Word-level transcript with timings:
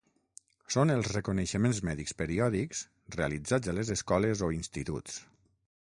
Són 0.75 0.93
els 0.93 1.09
reconeixements 1.15 1.81
mèdics 1.89 2.17
periòdics 2.23 2.83
realitzats 3.19 3.71
a 3.75 3.79
les 3.81 3.93
escoles 3.97 4.47
o 4.49 4.53
instituts. 4.61 5.25